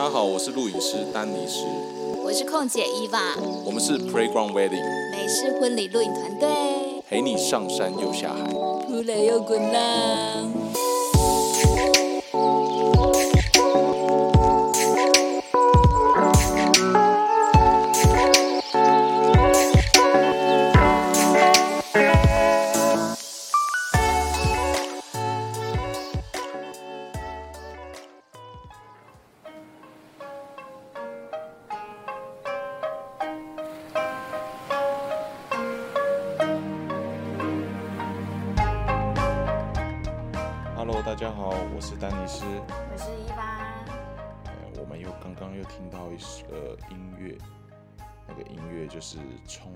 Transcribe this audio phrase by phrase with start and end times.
[0.00, 1.66] 大家好，我是录影师丹尼斯，
[2.24, 3.20] 我是空姐伊娃，
[3.66, 6.48] 我们是 Playground Wedding 美式婚礼录影团队，
[7.06, 8.50] 陪你上山又下海，
[8.86, 10.59] 扑来又滚浪。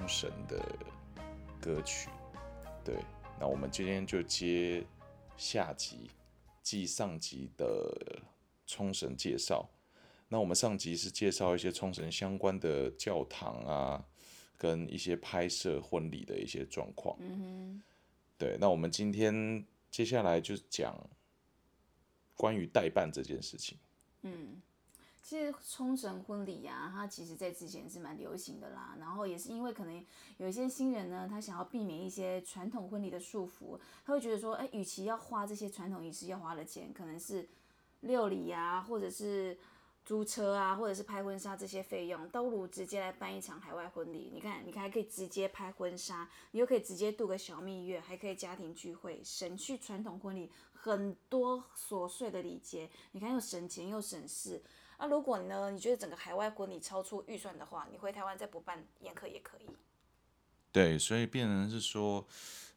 [0.04, 0.62] 冲绳的
[1.62, 2.10] 歌曲。
[2.84, 2.94] 对，
[3.40, 4.84] 那我们今天就接
[5.34, 6.10] 下集，
[6.62, 8.22] 继上集的
[8.66, 9.66] 冲绳介绍。
[10.28, 14.04] 那我们上集是介绍一些冲绳相关的教堂啊，
[14.58, 17.16] 跟一些拍摄婚礼的一些状况。
[17.20, 17.82] 嗯
[18.36, 20.94] 对，那我们今天接下来就讲
[22.34, 23.78] 关于代办这件事情。
[24.20, 24.60] 嗯，
[25.24, 28.94] 其实冲绳婚礼啊，它其实在之前是蛮流行的啦。
[29.00, 30.04] 然后也是因为可能
[30.36, 37.48] 有一些新人呢，他想要避免一些传统婚礼的束缚，他会觉得说，哎，与其要花这些传统仪式要花的钱，可能是
[38.00, 39.58] 六礼啊，或者是
[40.04, 44.30] 租车啊，或者是拍婚纱这些费用，倒不如直接来办一场海外婚礼。
[44.30, 52.90] 你看，你看还可以直接拍婚纱，你又可以直接度个小蜜月，还可以家庭聚会，省去传统婚礼很多琐碎的礼节。
[53.12, 54.62] 你看又省钱又省事。
[54.98, 59.66] 那、如果呢，你觉得整个海外婚礼超出预算的话，你回台湾再补办宴客也可以。
[60.72, 62.26] 对，所以变成是说，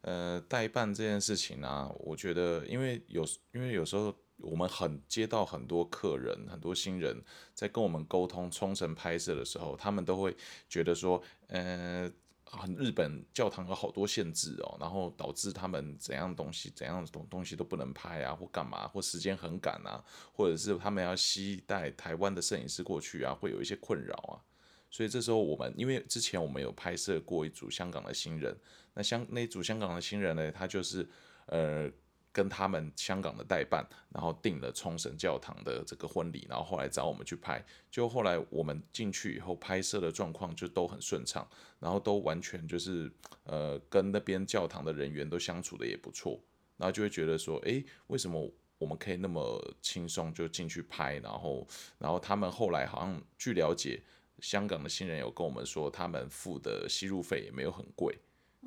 [0.01, 7.19] 呃，代办这件事情啊，我觉得，因为有，因为有时候我们很接到很多客人，很多新人
[7.55, 10.35] 在跟我们沟通冲绳拍摄的时候，他们都会
[10.69, 12.11] 觉得说，呃，
[12.49, 24.39] 很日本教堂有好多限制哦，然后导致他们怎样东西怎样东东西都不能拍啊，或干嘛，或时间很赶啊，或者是他们要携带台湾的摄影师过去啊，会有一些困扰啊。
[24.89, 28.57] 所以这时候我们，因为之前我们有拍摄过一组香港的新人，
[28.93, 31.07] 那香那组香港的新人呢，他就是
[31.47, 31.91] 呃
[32.37, 33.83] 跟他们香港的代办，
[34.13, 41.47] 然后订了冲绳教堂的这个婚礼，然后后来找我们去拍，就后来我们进去以后拍摄的状况就都很顺畅，
[41.79, 43.11] 然后都完全就是
[43.45, 46.39] 呃跟那边教堂的人员都相处的也不错，
[46.77, 48.53] 然后就会觉得说，诶，为什么？
[48.79, 51.67] 我们可以那么轻松就进去拍，然后，
[51.97, 53.99] 然后他们后来好像据了解，
[54.39, 58.15] 香港的新人有跟我们说，他们付的吸入费也没有很贵，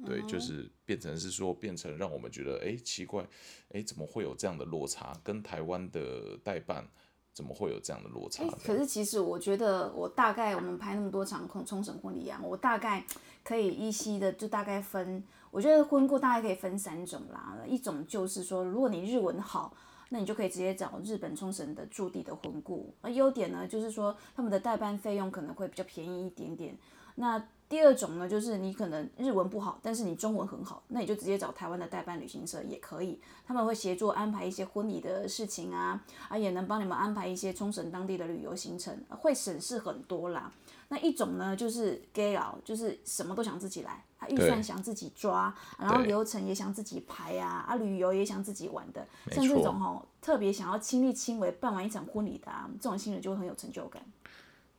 [0.06, 3.26] 对，就是变成是说，变成让我们觉得，哎，奇怪，
[3.72, 5.12] 哎，怎么会有这样的落差？
[5.22, 6.88] 跟台湾的代办
[7.32, 8.44] 怎么会有这样的落差？
[8.64, 13.04] 可是其实我觉得，我大概我们拍那么多场冲冲绳婚礼啊，我大概
[13.44, 17.58] 可以依稀的就大概分，我觉得婚顾大概可以分三种啦。
[17.66, 19.74] 一种就是说，如果你日文好，
[20.08, 22.92] 那你就可以直接找日本冲绳的驻地的婚顾。
[23.00, 26.76] 而优点呢，就是说他们的代办费用可能会比较便宜一点点。
[27.20, 40.50] 那第二种呢，就是你可能日文不好，但是你中文很好，那你就直接找台湾的代办旅行社也可以，他们会协助安排一些婚礼的事情啊，啊也能帮你们安排一些冲绳当地的旅游行程，会省事很多啦。
[40.88, 54.02] 那一种呢，就是 gay 佬，就是什么都想自己来，啊预算想自己抓，然后流程也想自己排啊，啊旅游也想自己玩的，像这种吼特别想要亲力亲为办完一场婚礼的啊，这种新人就会很有成就感。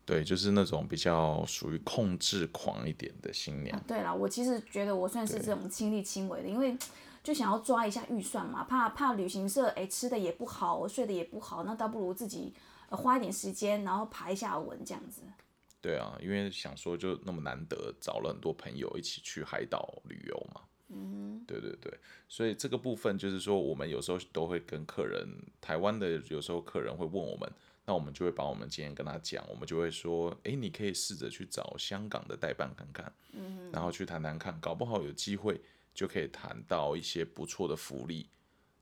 [0.06, 3.82] 对，就是那种比较属于控制狂一点的新娘。
[3.88, 6.76] 对了，我其实觉得我算是这种亲力亲为的，因为
[7.24, 12.54] 就想要抓一下预算嘛，怕怕旅行社哎吃的也不好，睡的也不好，那倒不如自己、
[12.90, 15.22] 呃、花一点时间，然后爬一下文这样子。
[15.80, 20.62] 对啊，因为想说就那么难得找了很多朋友一起去海岛旅游嘛。
[20.94, 21.92] 嗯，对对对，
[22.28, 25.26] 所以这个部分就是说，我们有时候都会跟客人，
[25.62, 27.50] 台湾的有时候客人会问我们，
[27.86, 35.62] 那我们就会把我们今天跟他讲，我们就会说，诶，你可以试着去找香港的代办看看，嗯，然后去谈谈看，搞不好有机会
[35.94, 38.30] 就可以谈到一些不错的福利。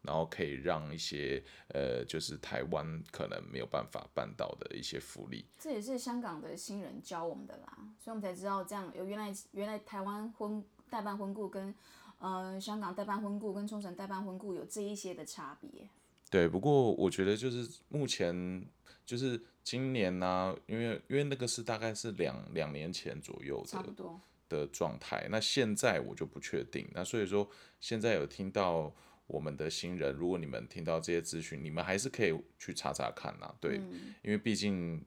[0.02, 11.76] 然后可以让一些呃，就是台湾可能没有办法办到的一些福利，这也是香港的新人教我们的啦，所以我们才知道这样有原来原来台湾婚代办婚顾跟
[12.18, 15.90] 呃香港代办婚顾跟冲绳代办婚顾有这一些的差别。
[16.30, 18.66] 对，不过我觉得就是目前
[19.10, 26.88] 就是今年呢、因为因为那个是大概是两两年前左右的差不多，的状态，那现在我就不确定。
[26.94, 28.94] 那所以说现在有听到
[29.26, 35.04] 我们的新人，如果你们听到这些资讯，你们还是可以去查查看呐、对，嗯因为毕竟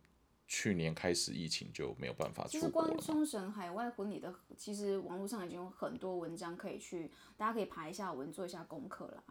[0.48, 3.06] 去年开始疫情就没有办法其实光出国了嘛。
[3.06, 9.22] 冲绳海外婚礼的，其实网络上已经有很多文章可以去，大家可以爬一下文，做一下功课啦。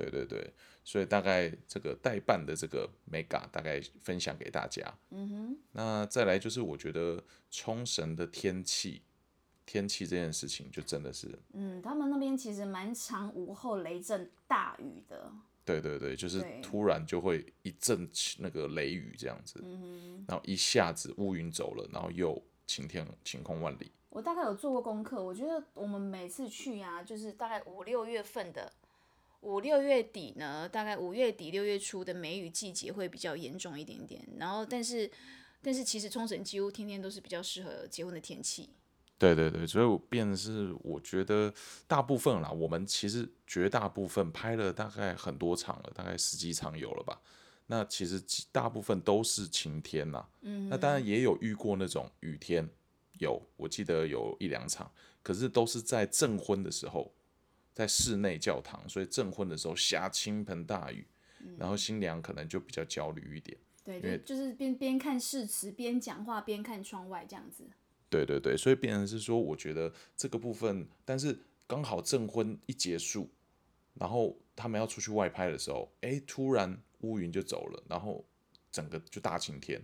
[0.00, 0.52] 对对对，
[0.84, 4.82] 所以大概这个代办的这个 mega 大概分享给大家。
[5.10, 5.58] 嗯哼。
[5.72, 9.02] 那再来就是我觉得冲绳的天气，
[9.66, 15.30] 天气这件事情就真的是，嗯，他们那边其实蛮常午后雷阵大雨的。
[15.62, 18.08] 对对对，就是突然就会一阵
[18.38, 23.92] 那个雷雨这样子，嗯然后一下子乌云走了，然后又晴天晴空万里。
[24.08, 28.72] 我大概有做过功课，我觉得我们每次去呀、就是大概五六月份的，
[29.40, 34.26] 五六月底呢，大概五月底六月初的梅雨季节会比较严重一点点。
[34.38, 35.10] 然后，但是
[35.62, 38.70] 但是其实冲绳几乎天天都是比较适合结婚的天气。
[39.18, 41.52] 对对对，所以我变的是，我觉得
[41.86, 47.20] 大部分啦，我们其实绝大部分拍了大概很多场了，大概十几场有了吧。
[47.66, 48.20] 那其实
[48.50, 52.66] 大部分都是晴天呐，嗯，那当然也有遇过那种雨天，
[53.18, 54.90] 有，我记得有一两场，
[55.22, 57.12] 可是都是在证婚的时候，
[57.72, 61.06] 在室内教堂，所以证婚的时候下倾盆大雨，
[61.56, 63.56] 然后新娘可能就比较焦虑一点。
[63.82, 67.64] 对，因为就就是边边看誓词边讲话边看窗外这样子。
[68.10, 73.30] 对对对，所以变成是说，我觉得这个部分，但是刚好证婚一结束，
[73.94, 78.24] 然后他们要出去外拍的时候，哎，突然乌云就走了，然后
[78.70, 79.80] 整个就大晴天，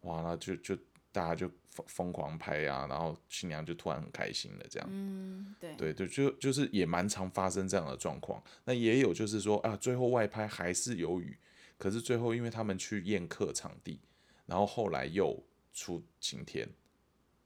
[0.00, 0.76] 哇，那就就
[1.12, 8.42] 大家就疯疯狂拍啊，然后新娘就突然很开心了，这样，嗯，对，对对，就就是也蛮常发生这样的状况。
[8.64, 11.36] 那也有就是说啊，最后外拍还是有雨，
[11.78, 14.00] 可是最后因为他们去宴客场地，
[14.46, 15.42] 然后后来又
[15.72, 16.68] 出晴天，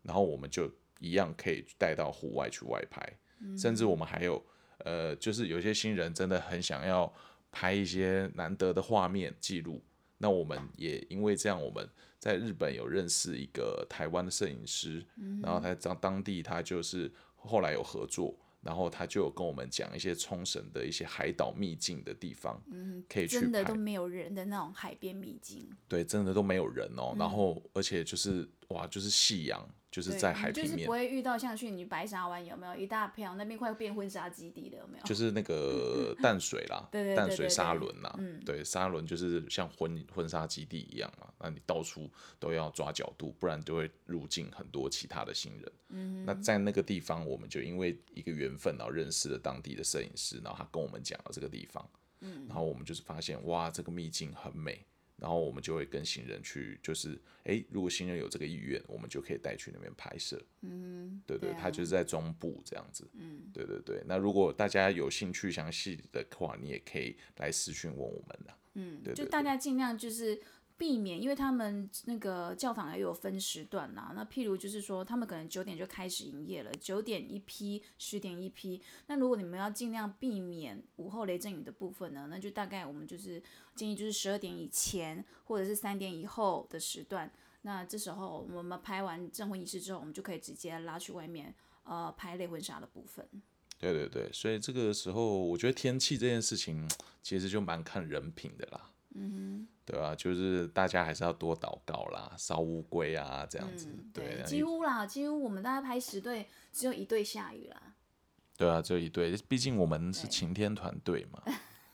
[0.03, 3.19] 然后我们就一样可以带到户外去外拍，
[3.57, 4.45] 甚至我们还有
[4.79, 7.13] 呃，就是有些新人真的很想要
[7.51, 9.83] 拍一些难得的画面记录。
[10.19, 11.89] 那我们也因为这样，我们
[12.19, 15.05] 在日本有认识一个台湾的摄影师，
[15.43, 23.75] 然后他在当地他就是后来有合作，然后他就有跟我们讲一些冲绳的一些海岛秘境的地方，嗯可以去真的都。
[23.75, 25.69] 没有人的那种海边秘境。
[25.87, 27.15] 对，真的都没有人哦。
[27.19, 35.05] 然后而且就是哇，就是夕阳，就是在海平面你就是不，会遇到像去你白沙湾有没有一大片那边快变婚纱基地的有没有？
[35.05, 42.11] 就是那个 淡水啦，对对对淡水沙轮啦，嗯对，沙轮就是像婚婚纱基地一样嘛，那你到处
[42.41, 45.73] 都要抓角度，不然就会入境很多其他的新人。
[45.91, 51.89] 嗯，那在那个地方，我们就因为一个缘分，然后认识了当地的摄影师，然后他跟我们讲了这个地方，
[52.21, 54.85] 嗯，然后我们就是发现哇，这个秘境很美。
[55.17, 60.43] 然后我们就会跟新人去，就是诶，如果新人有这个意愿，我们就可以带去那边拍摄。
[60.63, 63.09] 嗯，对对，他就是在中部这样子。
[63.15, 64.03] 嗯，对对对。
[64.07, 68.55] 那如果大家有兴趣详细的话，你也可以来私讯问我们的。
[68.75, 70.41] 嗯，对对就大家尽量就是
[70.77, 74.13] 避免，因为他们那个教堂也有分时段啦。
[74.15, 78.83] 那譬如就是说，他们可能九点就开始营业了，九点一批，十点一批。
[79.07, 83.43] 那如果你们要尽量避免午后雷阵雨的部分呢，那就大概我们就是
[83.77, 87.31] 建议就是十二点以前或者是三点以后的时段。
[87.63, 91.55] 那这时候我们拍完证婚仪式之后，我们就可以直接拉去外面
[91.85, 93.27] 呃拍类婚纱的部分。
[93.79, 96.89] 对对对，所以这个时候我觉得天气这件事情
[97.23, 98.91] 其实就蛮看人品的啦。
[99.15, 103.89] 嗯哼对啊，就是大家还是要多祷告啦，烧乌龟啊这样子。
[104.13, 107.95] 对，那几乎啦，几乎我们大概拍十队，只有一队下雨啦。
[108.57, 111.43] 对啊，只有一对，毕竟我们是晴天团队嘛。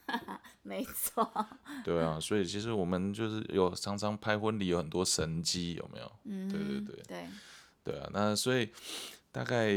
[0.62, 1.49] 没错，
[1.85, 6.12] 对啊，所以其实我们就是有常常拍婚礼有很多神机，有没有？
[6.25, 7.28] 嗯，对对对对，
[7.85, 8.73] 对啊，那所以
[9.33, 9.71] 大概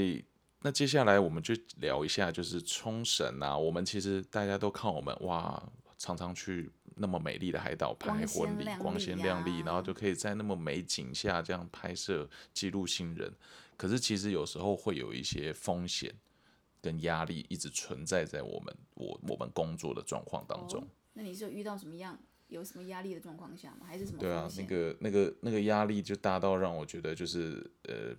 [0.62, 3.58] 那接下来我们就聊一下，就是冲绳啊。
[3.58, 5.62] 我们其实大家都看我们哇，
[5.98, 13.34] 常常去那么美丽的海岛拍婚礼，光鲜亮丽，呀然后就可以在那么美景下这样拍摄记录新人。
[13.76, 16.14] 可是其实有时候会有一些风险
[16.82, 20.82] 跟压力一直存在在我们我我们工作的状况当中。
[20.82, 23.86] 哦那你是有遇到什么样有什么压力的状况下吗？
[23.86, 28.16] 还是什么对啊那个那个那个压力就大到让我觉得就是呃，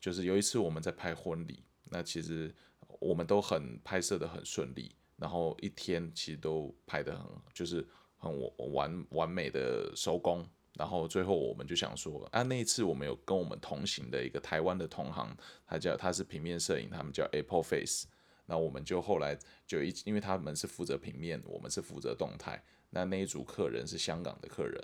[0.00, 2.52] 就是有一次我们在拍婚礼，那其实
[2.98, 7.24] 我们都很拍摄的很顺利，然后一天其实都拍的很
[7.54, 7.86] 就是
[8.22, 15.36] 很完完美的收工，然后最后我们就想说啊，那一次我们有跟我们同行的一个台湾的同行，
[15.66, 18.06] 他叫他是平面摄影，他们叫 Apple Face。
[18.46, 19.36] 那我们就后来
[19.66, 22.62] 就一，因为他们是负责平面，我们是负责动态。
[22.90, 24.80] 那那一组客人是香港的客人，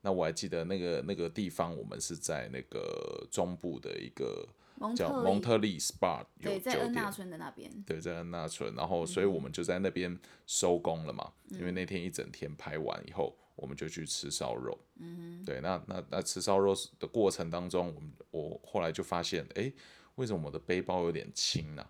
[0.00, 4.48] 那我还记得那个那个地方，我们是在那个中部的一个
[4.96, 7.70] 叫蒙特利 SPA 有对，在恩纳，村的那边。
[7.86, 14.78] 对，在恩纳村，然后所以我们就在那边收工了嘛，因为那天一整天拍完以后，我们就去吃烧肉。
[14.98, 19.72] 嗯对，那那那吃烧肉的过程当中，我们我后来就发现，哎，
[20.16, 21.86] 为什么我的背包有点轻呢、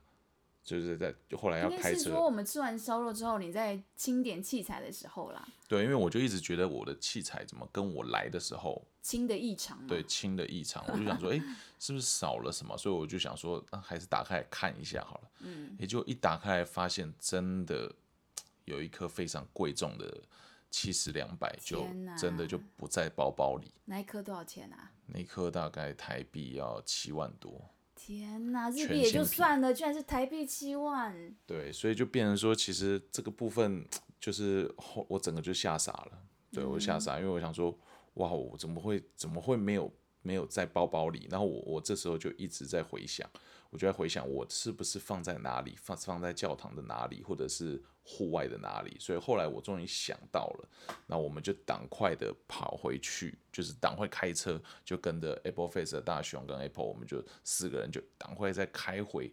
[0.62, 9.84] 就是在就后来要开车，是说我们吃完烧肉之后，你在清点器材的时候啦，对，因为我就一直觉得我的器材怎么跟我来的时候清的异常嘛。
[9.88, 11.42] 对轻的异常，我就想说，哎、
[11.78, 12.76] 是不是少了什么？
[12.76, 15.30] 所以我就想说，那还是打开来看一下好了。
[15.40, 17.92] 嗯，也就一打开来发现，真的
[18.66, 20.22] 有一颗非常贵重的
[20.70, 21.86] 七十两百，就
[22.18, 23.72] 真的就不在包包里。
[23.86, 24.92] 那一颗多少钱啊？
[25.06, 27.68] 那一颗大概台币要七万多，
[28.02, 31.36] 天哪，日币也就算了，居然是台币七万。
[31.44, 33.86] 对，所以就变成说，其实这个部分
[34.18, 37.78] 就是后我整个就吓傻了，对我吓傻，因为我想说，
[38.14, 39.92] 哇，我怎么会怎么会没有
[40.22, 41.28] 没有在包包里？
[41.30, 43.28] 然后我我这时候就一直在回想，
[43.70, 48.96] 我就在回想我是不是放在哪里，放放在教堂的哪里，或者是户外的哪里。
[48.98, 50.68] 所以后来我终于想到了，
[51.06, 59.32] 那我们就赶快的跑回去，就是赶快开车，就跟着 Apple Face 的大雄跟 Apple，我们就四个人就赶快再开回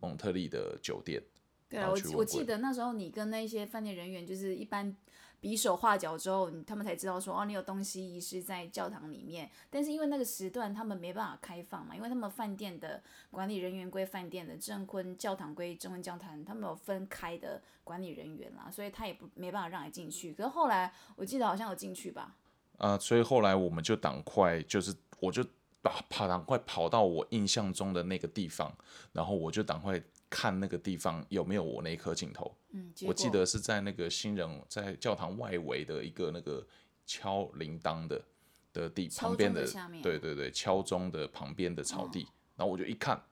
[0.00, 1.22] 蒙特利的酒店。
[1.68, 4.96] 对啊，我我记得那时候你跟那些饭店人员就是一般
[5.44, 9.50] 比手画脚之后，他们才知道说哦，你有东西遗失在教堂里面。
[9.68, 20.32] 但是因为那个时段他们没办法开放嘛，因为他们饭店的管理人员归饭店的，证婚教堂归证婚教堂，他们有分开的管理人员啦，所以他也不没办法让你进去。
[20.32, 22.34] 可是后来我记得好像有进去吧，
[22.78, 25.44] 啊、所以后来我们就赶快，就是我就
[25.82, 28.74] 把跑赶快跑到我印象中的那个地方，
[29.12, 32.56] 然后我就赶快看那个地方有没有我那一颗镜头。
[32.70, 36.66] 嗯，我记得是在那个新人在教堂外围的一个那个
[37.06, 38.24] 敲铃铛的
[38.72, 39.64] 的地旁边的
[40.02, 42.26] 对对对，敲钟的旁边的草地，
[42.56, 43.22] 然后我就一看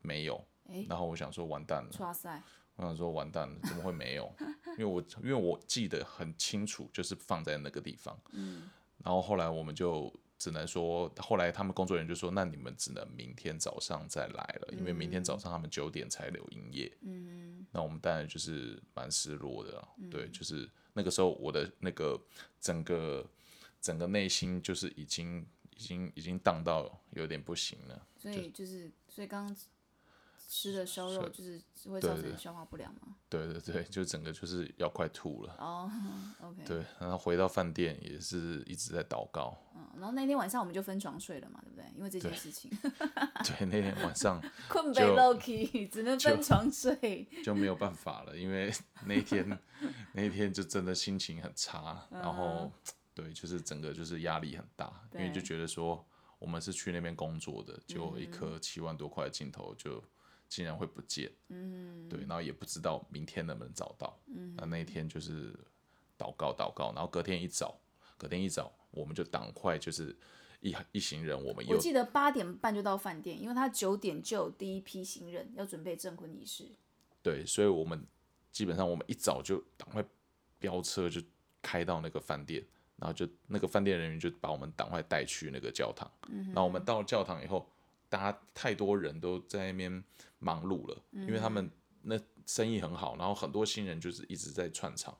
[0.00, 2.42] 没有，诶然后我想说完蛋了，哇塞，
[2.76, 4.32] 我想说完蛋了，怎么会没有？
[4.78, 8.18] 因为我因为我记得很清楚，就是放在那个地方。
[8.32, 8.68] 嗯。
[9.04, 10.12] 然后后来我们就
[10.42, 16.92] 只能说，后来他们工作人员就说，那你们只能明天早上再来了，因为明天早上他们九点才留营业。
[17.02, 17.64] 嗯。
[17.70, 22.20] 那我们当然就是蛮失落的啊、对，就是那个时候我的那个
[22.60, 23.24] 整个
[23.80, 25.46] 整个内心就是已经
[25.76, 28.04] 已经已经荡到有点不行了。
[28.18, 29.56] 所以就是所以刚刚
[30.54, 33.16] 吃的烧肉就是会造成消化不良吗？
[33.30, 35.56] 对对对，就整个就是要快吐了。
[35.58, 35.90] 哦
[36.42, 39.56] ，OK，对，然后回到饭店也是一直在祷告。
[39.74, 41.86] 嗯，然后那天晚上我们就分床睡了嘛，对不对？
[41.96, 42.70] 因为这件事情，
[43.42, 47.26] 对，那天晚上 困被就 Loki 只能分床睡。
[47.42, 48.70] 就没有办法了，因为
[49.06, 49.58] 那天
[50.12, 52.70] 那天就真的心情很差，然后
[53.14, 56.06] 对，就是整个就是压力很大，因为就对觉得说
[56.38, 60.04] 我们是去那边工作的，结果一颗七万多块的镜头就
[60.54, 65.50] 竟然会不见，嗯，对，然后也不知道明天能不能找到，嗯，那那一天就是
[66.18, 67.80] 祷告祷告，然后隔天一早，
[68.18, 70.14] 隔天一早我们就赶快就是
[70.60, 76.68] 一一行人，我们又我记得八点半就到饭店，因为他九点就有第一批行人要准备证婚仪式。
[77.22, 78.06] 对，所以我们
[78.50, 80.04] 基本上我们一早就赶快
[80.58, 81.18] 飙车就
[81.62, 82.62] 开到那个饭店，
[82.96, 86.10] 然后就那个饭店人员就把我们赶快带去那个教堂。
[86.48, 87.66] 然后我们到了教堂以后，
[88.12, 90.04] 大家太多人都在那边
[90.38, 91.70] 忙碌了，因为他们
[92.02, 95.16] 那生意很好，然后很多新人就是一直在串场，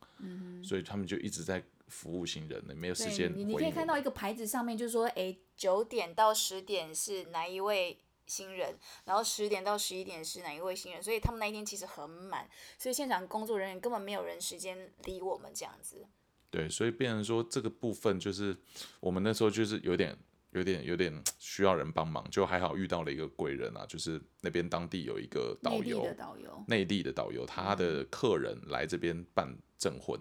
[0.62, 12.46] 所以他们就一直在服务新人，没有时间你，你可以看到一个牌子上面就是说，哎，九点到十点是哪一位新人，然后十点到十一点是哪一位新人，所以他们那一天其实很满，
[12.76, 16.06] 所以现场工作人员根本没有人时间理我们这样子。
[16.50, 18.54] 对，所以变成说这个部分就是
[19.00, 20.14] 我们那时候就是有点、
[20.52, 30.18] 有点、有点需要人帮忙，就还好遇到了一个贵人啊，就是那边当地有一个导游内地的，导游，内地的导游，他的客人来这边办证婚，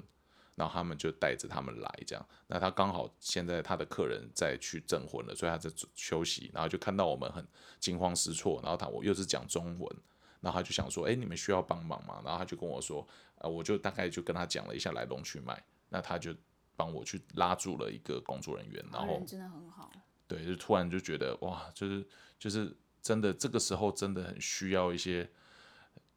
[0.55, 2.27] 然后他们就带着他们来这样。
[2.47, 7.47] 那他刚好现在他的客人在去证婚了，所以他在休息，然后就看到我们很
[7.79, 9.97] 惊慌失措，然后他我又是讲中文。
[10.39, 12.19] 然后他就想说，哎，你们需要帮忙吗？
[12.25, 16.33] 然后他就跟我说，呃，我就大概就跟他讲了一下来龙去脉，那他就
[16.75, 19.91] 帮我去拉住了一个工作人员，然后真的很好。
[20.31, 22.07] 对，就突然就觉得哇，就是
[22.39, 25.29] 就是真的这个时候真的很需要一些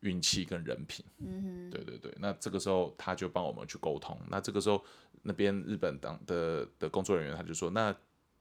[0.01, 1.05] 运气跟人品。
[1.19, 4.17] 嗯对对对，那这个时候他就帮我们去沟通。
[4.29, 4.85] 那这个时候
[5.23, 7.93] 那边日本当的的工作人员他就说，那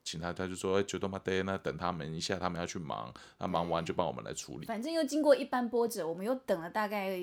[0.03, 7.17] 请他他就说，哎，九多马 day，那等他们一下，他们要去忙，那忙完就帮我们来处理，反正又经过一般波折，我们又等了大概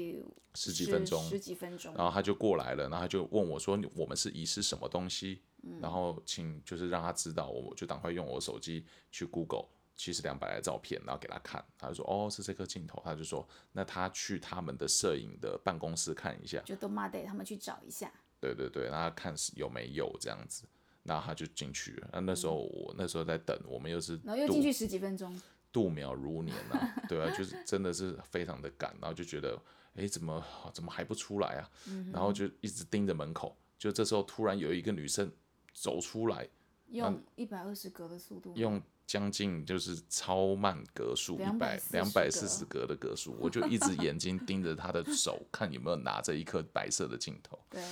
[0.54, 1.94] 十几分钟，十几分钟。
[1.94, 5.42] 然后他就过来了，然后他就问我说：“我们是遗失什么东西？”
[5.80, 18.10] 然后请就是让他知道，我就赶快用我手机去 Google 七十两百的照片，然后给他看，他就说哦是这颗镜头，他就说那他去他们的摄影的办公室看一下，就都妈得他们去找一下。
[18.40, 20.64] 对对对，然后看是有没有这样子，
[21.02, 22.08] 那他就进去了。
[22.12, 25.40] 那那时候我那时候在等，我们又是然后又进去十几分钟，
[25.72, 29.60] 度秒如年啊，对啊，就是真的是非常的赶，然后就觉得，
[29.94, 31.70] 哎，怎么怎么还不出来啊？
[32.12, 35.30] 然后就一直盯着门口，就这时候突然有一个女生
[35.72, 36.48] 走出来，
[36.90, 47.58] 用一百二十格的速度，用将近就是超慢格数，一百240两百四十格的格数，我就一直眼睛盯着她的手， 看有没有拿着一颗白色的镜头。
[47.68, 47.82] 对，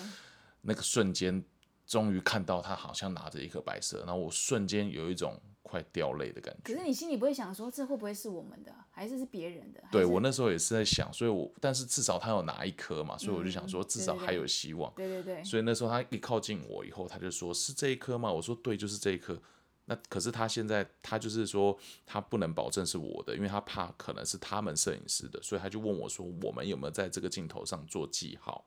[0.60, 1.42] 那个瞬间，
[1.88, 6.74] 终于看到他好像拿着一颗白色，然后我瞬间有一种快掉泪的感觉。
[6.74, 9.82] 可是你心里不会想说，这会不会是我们的，还是是别人的？
[9.90, 14.92] 对我那时候也是在想，所以我但是至少他有拿一颗嘛，所以我就想说至少还有希望。
[14.94, 18.30] 对对对，所以那时候他一靠近我以后，他就说是这一颗吗？
[18.30, 19.40] 我说对，就是这一颗。
[19.86, 28.62] 那可是他现在他就是说他不能保证是我的，因为他怕可能是他们摄影师的，所以他就问我说我们有没有在这个镜头上做记号？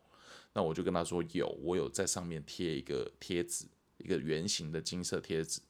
[0.54, 3.66] 那我就跟他说有，我有在上面贴一个贴纸，
[3.98, 5.62] 一个圆形的金色贴纸。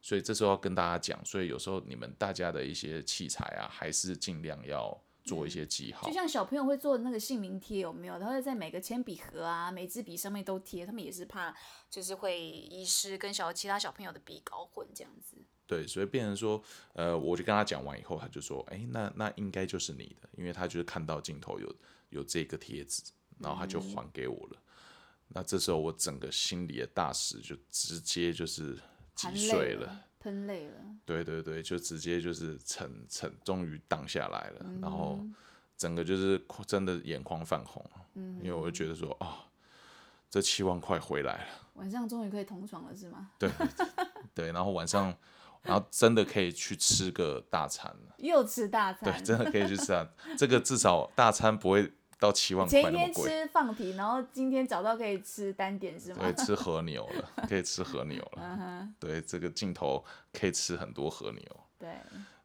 [0.00, 6.12] 所以这时候要跟大家讲，所以有时候你们大家的一些器材啊，还是尽量要做一些记号就。
[6.12, 8.18] 像小朋友会做那个姓名贴，有没有？
[8.18, 11.54] 他会在每个铅笔盒啊、每支笔上面都贴，他们也是怕
[11.88, 15.36] 就是会遗失跟小其他小朋友的笔搞混这样子。
[15.68, 16.60] 对，所以变成说，
[16.94, 21.72] 呃，我就跟他讲完以后，他就说，哎，那那应该就是你的，因为他就是看到镜头有
[22.08, 23.04] 有这个贴纸，
[23.42, 24.56] 然后他就还给我了。
[25.28, 28.78] 那这时候我整个心里的大石就直接就是
[29.14, 30.74] 击碎了，喷泪了。
[31.04, 35.34] 对对对，就直接就是沉沉，终于荡下来了，然后嗯
[35.76, 37.84] 整个就是真的眼眶泛红，
[38.14, 39.46] 嗯因为我就觉得说，啊、
[40.30, 41.46] 这七万块回来了。
[41.74, 43.30] 晚上终于可以同床了，是吗？
[43.40, 43.50] 对
[44.34, 45.12] 对，然后晚上，
[45.62, 48.14] 然后真的可以去吃个大餐了。
[48.18, 50.06] 又吃大餐对，餐，真的可以去吃啊！
[50.36, 51.90] 这个至少大餐不会
[52.22, 53.28] 到七万块前一天那么贵。
[53.28, 56.44] 吃放题，然后今天找到可以吃单点，是吗对，？
[56.44, 58.88] 吃和牛了，可以吃和牛嗯了。
[59.00, 61.42] 对，这个镜头可以吃很多和牛。
[61.80, 61.90] 对，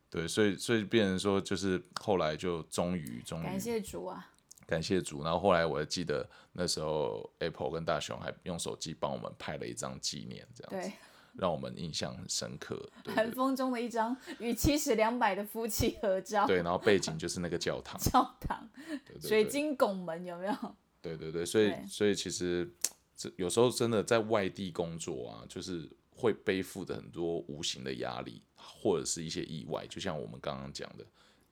[0.09, 4.27] 对，所以所以变成说，就是后来就终于终于感谢主啊！
[4.65, 10.93] 感谢主，然后后来我还记得那时候 Apple 跟大雄还用手机帮我们拍了一张纪念，这样子对，
[11.37, 12.89] 让我们印象很深刻。
[13.03, 18.69] 对寒风中的一张与七十两百的夫妻合照，对，然后背景就是那个教堂， 教堂。
[19.21, 20.75] 水晶拱门有没有？
[21.01, 22.69] 对对对，所以所以其实
[23.15, 31.05] 这有时候真的在外地工作啊，就是会背负着很多无形的压力，或者是一些意外，就像我们刚刚讲的，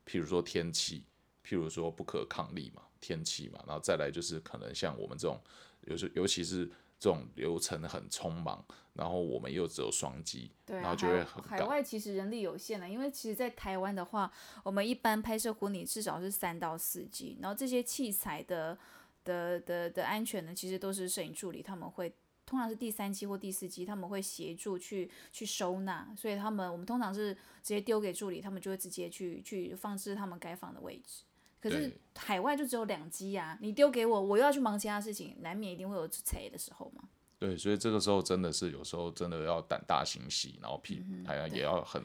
[0.06, 1.04] 譬如说天气，
[1.48, 5.39] 譬如说不可抗力嘛，天气嘛，然后再来就是可能像我们这种，
[5.82, 6.65] 有时尤其是
[7.00, 11.60] 这种流程很匆忙，然后我们又只有双机，对啊，然后就会很赶。
[11.60, 14.31] 海外其实人力有限的，因为其实，在台湾的话，
[14.63, 18.77] 我们一般拍摄婚礼至少是三到四机，然后这些器材的
[19.23, 22.13] 的的的安全呢，其实都是摄影助理他们会。
[22.47, 31.23] 通常是第三期或第四期，他们会协助去去收纳，所以他们我们通常是直接丢给助理，他们就会直接去去放置他们该放的位置。
[31.60, 37.10] 可是海外就只有两机呀，你丢给我，我又要去忙其他事情，难免一定会有踩的时候嘛。
[37.45, 42.01] 对，所以这个时候真的是有时候真的要胆大心细，然后屁还要也要很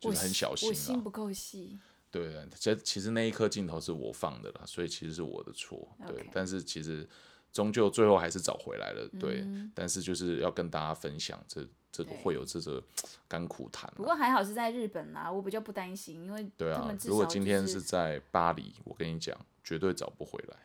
[0.00, 0.70] 就是很小心啊。
[0.70, 1.78] 我心不够细。
[2.10, 5.86] 对，其实其实那一颗镜头是我放的啦，所以其实是我的错。
[6.06, 7.06] 对但是其实
[7.52, 9.06] 终究最后还是找回来了。
[9.20, 11.60] 对，嗯但是就是要跟大家分享这
[11.92, 12.82] 这个对会有这个
[13.28, 13.94] 甘苦谈、啊。
[13.96, 20.56] 不过还好是在日本啦，我比较不担心，因为对啊如果今天是在巴黎，我跟你讲，绝对找不回来。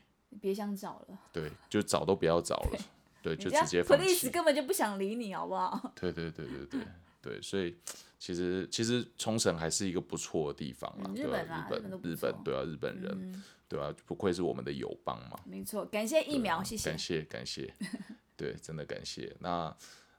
[0.41, 2.79] 别想找了，对，就找都不要找 了。
[3.23, 4.29] 对，就直接放 police 弃。
[4.29, 5.91] 根本就不想理你，好不好？
[5.99, 6.81] 对对对对对
[7.21, 7.75] 对，所以
[8.19, 15.39] 其实其实冲绳还是一个不错的地方啦，嗯对吧、日本啦日日本日本对啊，日本人、嗯，对啊，不愧是我们的友邦嘛。
[15.45, 16.99] 没错，感谢疫苗，谢谢感。
[16.99, 17.73] 谢感谢，
[18.36, 19.33] 对，真的感谢。
[19.39, 19.73] 那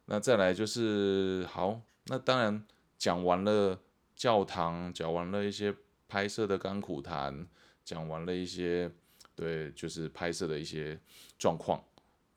[0.06, 2.64] 那再来就是好，那当然
[2.96, 3.78] 讲完了
[4.16, 5.74] 教堂，讲完了一些
[6.08, 7.46] 拍摄的甘苦谈，
[7.84, 8.90] 讲完了一些
[9.34, 10.98] 对，就是拍摄的一些
[11.38, 11.82] 状况，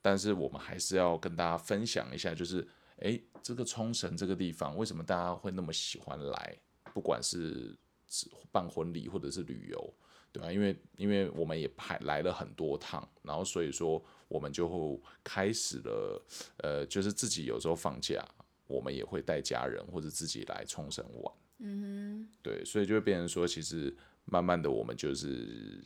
[0.01, 6.57] 但是我们还是要跟大家分享一下，就是诶，这个冲绳这个地方为什么大家会那么喜欢来？
[6.93, 9.93] 不管是是办婚礼或者是旅游，
[10.31, 16.25] 对吧、因为因为我们也拍来了很多趟，然后所以说我们就会开始了，
[16.57, 18.25] 呃，就是自己有时候放假，
[18.65, 23.95] 我们也会带家人或者自己来冲绳玩，嗯对，所以就会变成说，其实
[24.29, 25.83] 慢慢的我们就是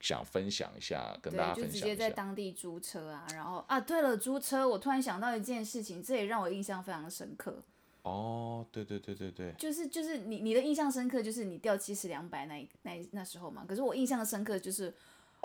[0.00, 1.86] 想分享一下，跟大家，就直分享一下。
[1.86, 7.62] 接在当地租车啊，然后啊，对了，租车，我突然想到一件事情，这也让我印象非常深刻。
[8.02, 14.94] 哦，对对对对对，就是就是你你的印象深刻就是你掉七十两百那那那时候嘛，可是我印象深刻就是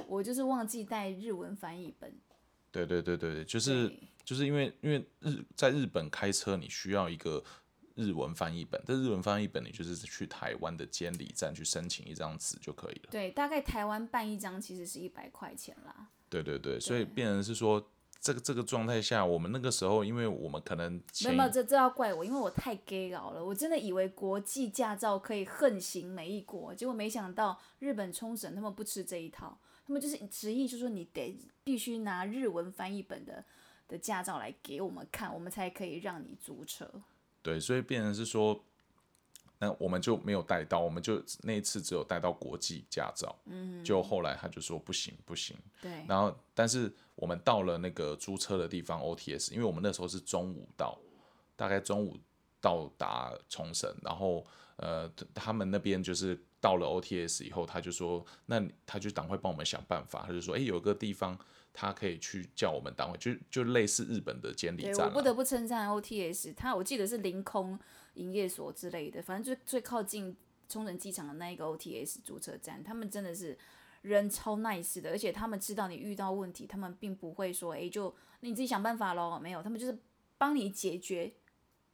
[0.07, 2.11] 我就是忘记带日文翻译本，
[2.71, 3.91] 对对对对对，就是
[4.23, 7.43] 就是因为因为日在日本开车你需要一个
[7.95, 13.09] 日文翻译本，这日文翻译本你就是去台湾的监理站去申请一张纸就可以了。
[13.11, 16.07] 对，大概台湾办一张其实是一百块钱啦。
[16.29, 23.45] 对对对，所以变成是说这个这个状态下，我们那个时候因为我们可能没有没有，这这要怪我，因为我太 gay 佬了。
[23.45, 33.45] 我真的以为国际驾照可以横行每一国，结果没想到日本冲绳他们不吃这一套，他们就是执意就说你得必须拿日文翻译本的
[33.87, 36.89] 的驾照来给我们看，我们才可以让你租车。
[37.43, 38.59] 对，所以变成是说，
[39.59, 50.97] 那我们就没有带到，我们就那一次只有带到国际驾照，嗯，就后来他就说不行不行，对，然后但是我们到了那个租车的地方 OTS，因为我们那时候是中午到，
[51.55, 52.17] 大概中午
[52.59, 54.45] 到达冲绳，然后
[54.77, 61.37] 呃他们那边就是到了 OTS 以后，他就说那他就赶快帮我们想办法，他就说诶有个地方
[61.73, 67.77] 他可以去叫我们单位，就就类似日本的监理站、啊，我不得不称赞 OTS，他我记得是凌空
[68.13, 70.37] 营业所之类的，反正就最靠近
[70.69, 73.57] 冲绳机场的那一个 OTS 租车站，他们真的是
[74.03, 79.97] 人超 nice 的，而且他们知道你遇到问题，他们并不会说，诶，就你自己想办法喽，没有，他们就是
[80.37, 81.33] 帮你解决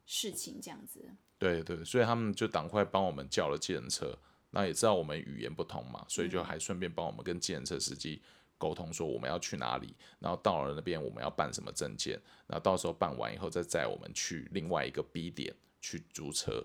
[0.04, 1.10] 事情这样子。
[1.38, 4.18] 对对，所以他们就赶快帮我们叫了计程车，
[4.50, 8.20] 那也知道我们语言不通嘛，所以就还顺便帮我们跟计程车司机
[8.60, 16.62] 沟通说我们要去哪里，然后到了那边我们要办什么证件，然后到时候办完以后再载我们去另外一个 B 点去租车，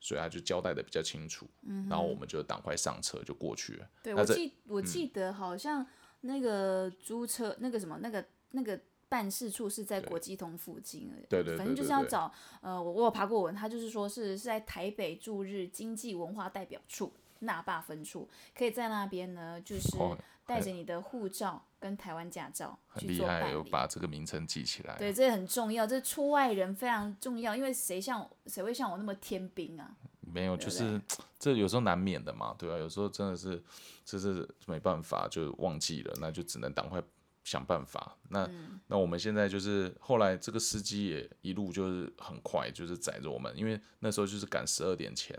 [0.00, 1.46] 所以他就交代的比较清楚，
[1.88, 3.90] 然后我们就赶快上车就过去了。
[4.02, 5.86] 对我记我记得好像
[6.22, 20.16] 那个租车那个什么那个那个办事处是在国际通附近对对对反正就是要找呃我我有爬过文，他就是说是是在台北驻日经济文化代表处那霸分处，可以在那边呢就是哦
[20.48, 23.62] 带着你的护照跟台湾驾照很厉害，有。
[23.64, 24.96] 把这个名称记起来。
[24.96, 29.94] 对，这很重要，这出外人非常重要，因为谁像谁会像我那么天兵啊？
[30.20, 30.98] 没有，就是
[31.38, 33.62] 这有时候难免的嘛，对啊，有时候真的是
[34.06, 37.02] 就是没办法，就忘记了，那就只能赶快
[37.44, 38.16] 想办法。
[38.30, 45.38] 那、嗯那我们现在就是后来这个司机也一路就是很快，就是载着我们，因为那时候就是赶十二点前，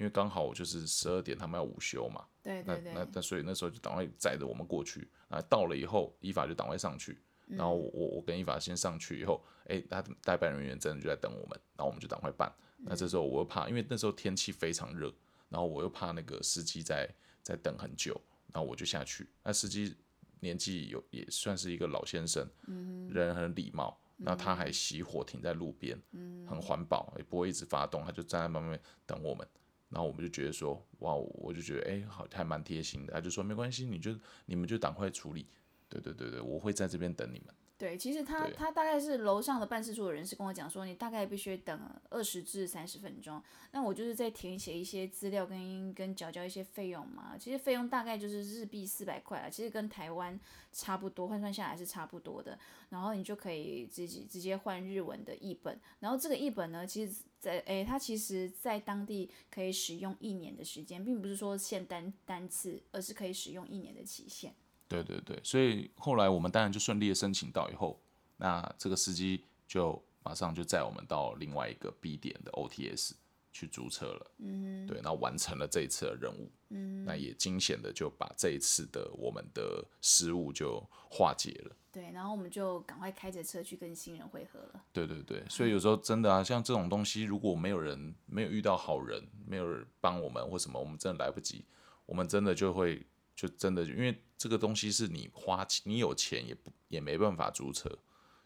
[0.00, 7.18] 因为刚好我就是十二点他们要午休嘛，那对对对，那那所以那时候就赶快载着我们过去，啊，到了以后依法就赶快上去。
[7.46, 12.50] 然后我我跟依法先上去以后，哎，他代办人员真的就在等我们，然后我们就赶快办。
[12.78, 15.12] 那这时候我又怕，因为那时候天气非常热，
[15.50, 18.18] 然后我又怕那个司机在在等很久，
[18.52, 19.28] 然后我就下去。
[19.42, 19.94] 那司机
[20.38, 26.00] 年纪有也算是一个老先生，嗯人很礼貌，然后他还熄火停在路边，
[26.48, 29.46] 很环保，也不会一直发动，他就站在旁边等我们。
[29.90, 33.12] 然后我们就觉得说，哇，我就觉得哎，好还蛮贴心的。
[33.12, 35.46] 他就说没关系，你就你们就赶快处理。
[35.88, 37.54] 对对对对，我会在这边等你们。
[37.80, 43.42] 对，其实他他大概是楼上的办事处的人士跟我讲说，你大概必须等二十至三十分钟。
[43.72, 47.38] 那我就是在填写一些资料跟跟缴交一些费用嘛。
[47.38, 50.38] 其实费用大概就是日币四百块啊，其实跟台湾
[50.70, 52.58] 差不多，换算下来是差不多的。
[52.90, 55.80] 然后你就可以自己直接换日文的译本。
[56.00, 64.54] 然后这个译本呢，其实在诶，它其实在当地可以使用一年的时间，并不是说限单单次，而是可以使用一年的期限。
[64.90, 68.02] 对对对，所以后来我们当然就顺利的申请到以后，
[68.36, 73.12] 那这个司机就马上就载我们到另外一个 B 点的 OTS
[73.52, 74.30] 去租车了。
[74.38, 76.50] 嗯，对，那完成了这一次的任务。
[76.70, 81.76] 嗯，那也惊险的就把这一次的我们的失误就化解了。
[81.92, 84.84] 对，然后我们就赶快开着车去跟新人会合了。
[84.92, 91.64] 对对对，所以有时候真的啊，像这种东西，如果没有人没有遇到好人，没有人帮我们或什么，我们真的来不及，
[92.06, 93.04] 我们真的就会
[93.40, 97.90] 就真的，因为这个东西是你花钱，你有钱也不也没办法租车，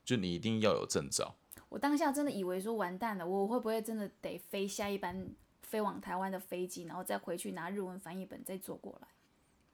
[0.04, 1.34] 就你一定要有证照。
[1.68, 5.28] 我当下真的以为说完蛋了，我会不会真的得飞下一班
[5.62, 9.08] 飞往台湾的飞机，然后再回去拿日文翻译本再坐过来？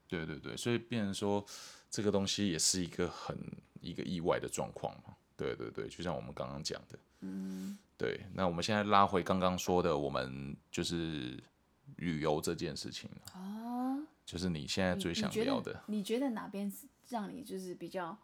[0.07, 1.45] 对对对，所以变成说
[1.91, 3.37] 这个东西也是一个很
[3.79, 5.15] 一个意外的状况嘛。
[5.37, 8.21] 对对对，就像我们刚刚讲的，嗯，对。
[8.33, 11.39] 那我们现在拉回刚刚说的，我们就是
[11.97, 13.60] 旅游这件事情，哦，
[14.31, 18.17] 就是你现在最想聊的，你觉得哪边是让你就是比较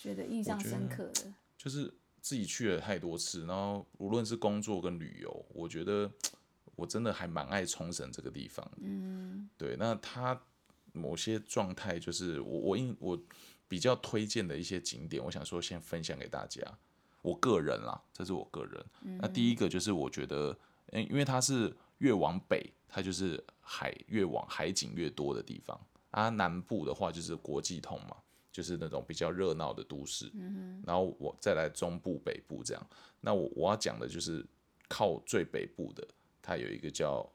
[0.00, 1.34] 觉得印象深刻的？
[1.58, 6.10] 就是自己去了太多次，然后无论是工作跟旅游，我觉得
[6.76, 8.66] 我真的还蛮爱冲绳这个地方。
[8.78, 10.40] 嗯，对，那它
[10.94, 13.20] 某些状态就是我我印我
[13.68, 16.62] 比较推荐的一些景点，我想说先分享给大家。
[17.20, 18.82] 我个人啦，这是我个人。
[19.20, 20.58] 那第一个就是我觉得，
[20.92, 25.78] 嗯，因为它是越往北，它就是海越往海景越多的地方
[26.10, 26.28] 啊。
[26.30, 28.16] 南部的话就是国际通嘛，
[28.50, 30.32] 就是那种比较热闹的都市。
[30.84, 32.86] 然后我再来中部、北部这样。
[33.20, 34.46] 那我我要讲的就是
[34.88, 36.06] 靠最北部的，
[36.40, 37.28] 它有一个叫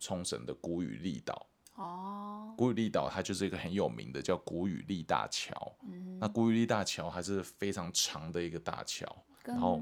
[0.00, 1.46] 冲绳的古宇利岛。
[1.74, 5.74] 哦，古宇利岛它就是一个很有名的叫古宇利大桥。
[6.20, 9.06] 那古宇利大桥还是非常长的一个大桥，
[9.42, 9.78] 然后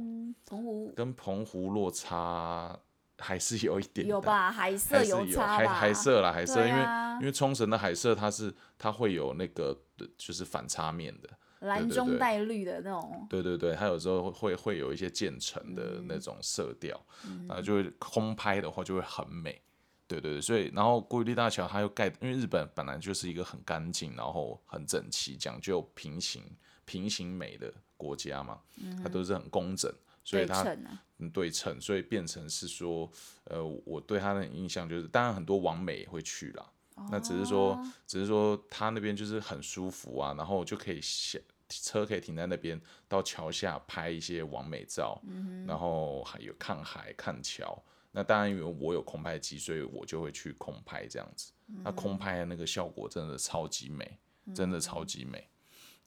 [0.46, 2.78] 澎湖跟澎湖落差
[3.20, 4.50] 还是有一点大有吧？
[4.50, 5.40] 海还色是有？
[5.40, 6.80] 海海色啦，海色，因为
[7.20, 9.78] 因为冲绳的海色它是它会有那个
[10.16, 11.28] 就是反差面的，
[11.60, 16.98] 蓝中带绿的那种，对对对，它有时候会会有一些渐层的那种色调，
[17.46, 19.60] 然后就会空拍的话就会很美。
[20.08, 26.42] 对对对，所以然后古宇利大桥它又盖，因为日本本来就是一个很干净，然后很整齐，讲究平行
[26.84, 28.58] 平行美的国家嘛，
[29.04, 29.88] 它都是很工整，
[30.24, 33.10] 所以他对称啊，嗯对称，所以变成是说，
[33.44, 36.70] 呃，我对他的印象就是，当然很多网美也会去啦，
[37.10, 45.20] 那只是说，哦只是说他那边就是很舒服啊，然后就可以下车可以停在那边，到桥下拍一些完美照，
[45.66, 47.80] 然后还有看海看桥。
[48.12, 51.52] 那当然，因为我有空拍机，所以我就会去空拍这样子。
[51.84, 54.18] 那空拍的那个效果真的超级美，
[54.52, 55.46] 真的超级美。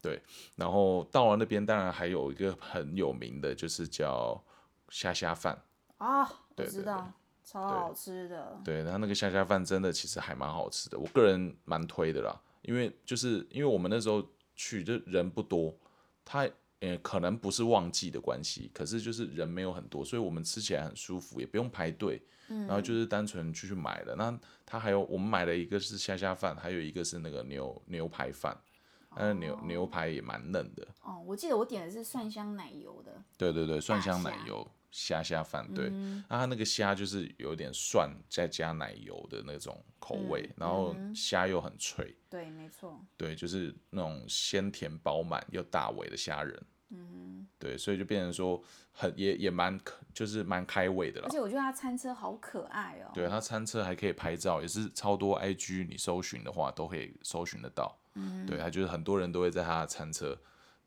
[0.03, 0.21] 对，
[0.57, 4.43] 然后到了那边，当然还有一个很有名的，就是叫
[4.89, 5.57] 虾虾饭。
[5.97, 7.11] 啊，我知道，
[7.43, 12.37] 超好吃的，对，然后那个虾虾饭真的其实还蛮好吃的，我个人蛮推的啦。
[12.63, 14.21] 因为就是因为我们那时候
[14.55, 15.73] 去就人不多，
[16.25, 16.47] 它
[16.81, 22.21] 呃可能不是旺季的关系，可是就是人没有很多，所以我们吃起来很舒服，也不用排队。
[22.49, 24.15] 然后就是单纯去去买的。
[24.15, 28.55] 那他还有我们买了一个是虾虾饭，还有一个是那个牛牛排饭，
[29.15, 30.87] 但是牛牛排也蛮嫩的。
[31.01, 35.23] 哦，我记得我点的是蒜香奶油的，对对对，蒜香奶油虾。
[35.23, 35.89] 虾饭，对，
[36.29, 51.31] 那它那个虾就是有点蒜再加奶油的那种口味，然后虾又很脆，对，没错，对，就是那种鲜甜饱满又大尾的虾仁，嗯，对，所以就变成说很也也蛮可就是蛮开胃的了而。
[51.31, 57.97] 且我觉得它餐车好可爱哦，对，它餐车还可以拍照，也是超多 IG 你搜寻的话都可以搜寻得到。
[58.15, 60.37] 嗯，对，他就是很多人都会在他的餐车，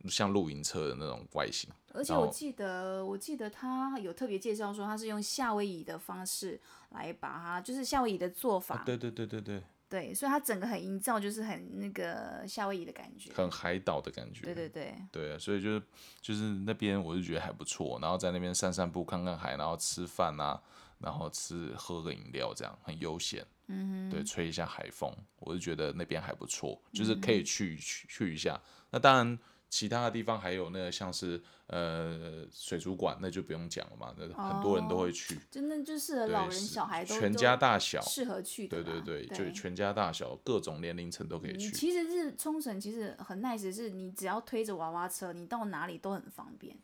[0.09, 1.71] 像露营车的那种外形。
[1.93, 6.61] 而且我记得，我记得他有特别介绍说，他是用夏威夷的方式
[6.91, 14.45] 来把它，就是夏威夷的做法，啊对对对对对，对，所以它整个很营造就是很那个夏威夷的感觉，很海岛的感觉。
[14.45, 15.83] 对对对，对啊，所以就是
[16.21, 20.61] 就是那边我就觉得还不错，然后在那边散散步、看看海，然后吃饭啊，
[20.99, 23.43] 然后吃喝个饮料，这样很悠闲。
[23.69, 28.61] 嗯对，吹一下海风，我就觉得那边还不错，就是可以去去去一下。
[28.91, 35.39] 那当然，其他的地方还有那个像是呃水族馆，那就不用讲了嘛，那很多人都会去。
[35.51, 41.71] 真的就适合老人小孩都全家大小都适合去对对对，对就全家大小各种年龄层都可以嗯去。
[41.73, 46.79] 其实是冲绳，其实很 nice，是你只要推着娃娃车，你到哪里都很方便。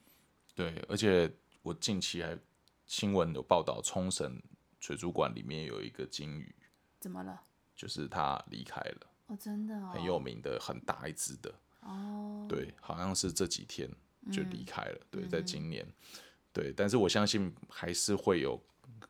[0.55, 2.37] 对，而且我近期还
[2.87, 4.42] 新闻有报道，冲绳
[4.81, 6.55] 水族馆里面有一个金鱼，
[7.03, 7.43] 怎么了？
[7.75, 11.53] 就是它离开了，哦，真的哦，很有名的，很大一只的。
[11.81, 13.91] 哦，对，好像是这几天
[14.31, 15.01] 就离开了。
[15.11, 15.85] 对，嗯在今年。
[16.53, 18.62] 对，但是我相信还是会有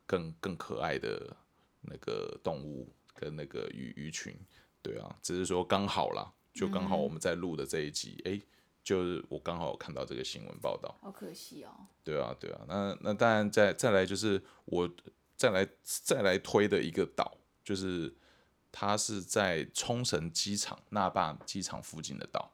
[0.07, 1.37] 更更可爱的
[1.81, 4.35] 那个动物跟那个鱼鱼群。
[4.81, 8.41] 对啊，只是说刚好啦，就刚嗯好我们在录的这一集，诶，
[8.83, 10.97] 就是我刚好有看到这个新闻报道。
[10.99, 11.69] 好可惜哦。
[12.03, 14.89] 对啊，对啊，那那当然再再来就是我
[15.35, 18.13] 再来再来推的一个岛，就是
[18.71, 22.51] 它是在冲绳机场那霸机场附近的岛，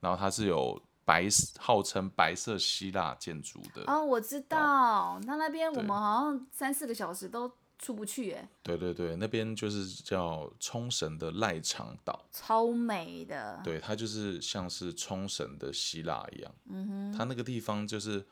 [0.00, 13.60] 然后它是有白号称白色希腊建筑的，哦，我知道，那那边我们好像三四个小时都出不去，哎，对对对，那边就是叫冲绳的赖长岛，超美的。
[13.64, 18.24] 对，它就是像是冲绳的希腊一样，嗯哼，它那个地方就是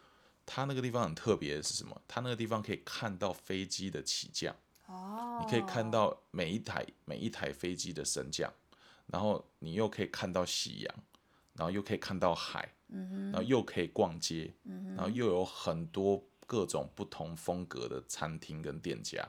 [0.44, 2.00] 它那个地方很特别的是什么？
[2.06, 4.54] 它那个地方可以看到飞机的起降。
[4.86, 8.52] 哦，你可以看到每一台每一台飞机的升降，
[9.06, 10.94] 然后你又可以看到夕阳，
[11.54, 14.52] 然后又可以看到海，然后又可以逛街，
[14.96, 19.26] 然后又有很多各种不同风格的餐厅跟店家。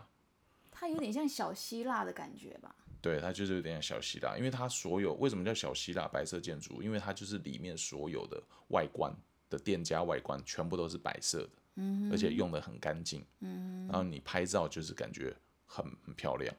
[0.71, 2.73] 它有点像小希腊的感觉吧？
[3.01, 6.81] 对，它就是有点小希腊，因为它所有为什么叫小希腊白色建筑？
[6.81, 9.13] 因为它就是里面所有的外观
[9.49, 15.35] 的店家外观全部都是白色的，而且用的很干净，然后你拍照就是感觉
[15.71, 16.53] 很很漂亮，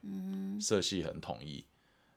[0.61, 1.67] 色系很统一，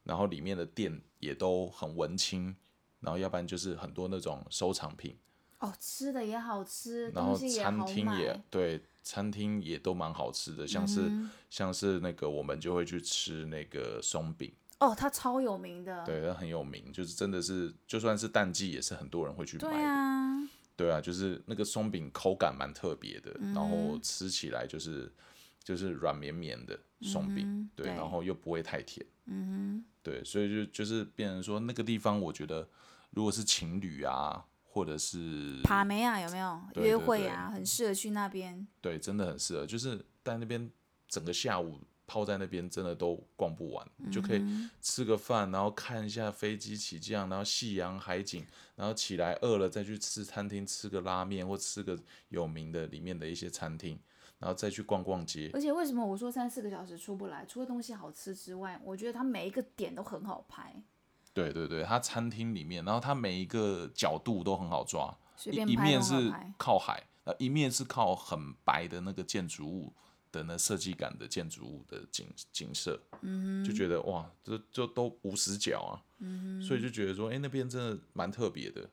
[0.04, 2.56] 然后里面的店也都很文青，
[3.00, 5.18] 然后要不然就是很多那种收藏品，
[5.58, 8.44] 哦，吃的也好吃，然后餐厅也买。
[8.52, 16.04] 对，餐厅也都蛮好吃的，像是、嗯像是那个我们就会去吃那个松饼，哦，它超有名的。
[16.04, 19.88] 对，它很有名，就是真的是就算是淡季也是很多人会去买对的。
[19.88, 25.12] 啊，对啊，就是那个松饼口感蛮特别的，然嗯后吃起来就是
[25.64, 27.96] 就是软绵绵的松饼，对，对。
[27.96, 32.68] 然后又不会太甜，嗯对，所以就就是变成说那个地方，我觉得
[33.12, 36.62] 如果是情侣啊，或者是哼，帕梅亚有没有？
[36.76, 37.50] 约会啊？
[37.54, 38.68] 很适合去那边。
[38.82, 40.70] 对，真的很适合，就是在那边
[41.08, 44.44] 整个下午泡在那边，真的都逛不完，你就可以
[44.82, 48.46] 吃个饭，然后看一下飞机起降，然后夕阳海景，
[48.76, 51.98] 然后起来饿了再去吃餐厅吃个拉面或吃个
[52.28, 53.98] 有名的里面的一些餐厅，
[54.44, 55.50] 然后再去逛逛街。
[55.54, 57.46] 而且为什么我说三四个小时出不来？
[57.46, 60.84] 除了东西好吃之外，我觉得它每一个点都很好拍，
[61.34, 66.30] 对对对，它餐厅里面，然后它每一个角度都很好抓，一随便一面是。
[66.58, 69.94] 靠海，呃，一面是靠很白的那个建筑物
[70.30, 78.90] 的那设计感的建筑物的景景色，嗯就觉得哇，这就都无死角啊，嗯所以就觉得说，哎、那边真的蛮特别的，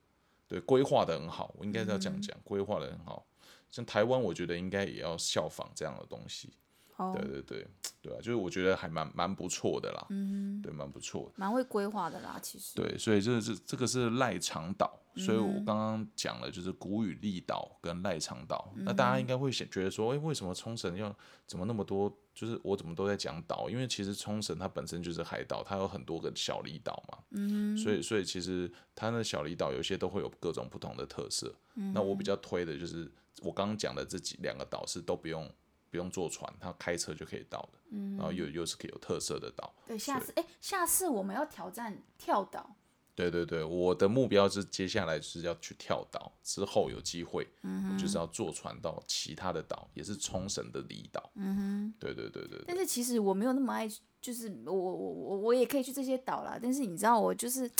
[0.47, 3.27] 对，规划的很好，我应该是要这嗯样讲，规划的很好。
[3.71, 6.53] 像台湾，我觉得应该也要效仿这样的东西，
[6.97, 7.67] 哦对，对对
[8.03, 11.33] 对啊，就是我觉得还蛮蛮不错的啦，嗯对，蛮不错的。
[11.37, 12.75] 蛮会规划的啦，其实。
[12.75, 18.73] 对，所以这是这个是赖长岛，所以我嗯刚刚讲了就是古语力岛跟赖长岛。
[18.77, 21.15] 那嗯大家应该会想觉得说，哎、为什么冲绳要
[21.47, 22.15] 怎么那么多？
[22.33, 23.69] 就是我怎么都在讲岛？
[23.69, 27.19] 因为其实冲绳它本身就是海岛，它有很多个小离岛嘛。
[27.33, 31.55] 嗯所以所以其实它那小离岛有些都会有各种不同的特色。
[31.93, 33.11] 那我比较推的就是
[33.43, 35.51] 我刚刚讲的这几两个岛是都不用
[35.91, 37.79] 不用坐船，它开车就可以到的。
[37.91, 39.75] 嗯然后又又是可以有特色的岛。
[39.87, 42.77] 对，下次哎，下次我们要挑战跳岛。
[43.17, 51.31] 对对对，我的目标是接下来是要去跳岛，之后有机会，我就是要坐船到其他的岛，也是冲绳的离岛。
[51.35, 53.87] 嗯哼，对对对对对但是其实我没有那么爱，
[54.23, 56.59] 就是我我我我也可以去这些岛啦。
[56.63, 57.71] 但是你知道，我就是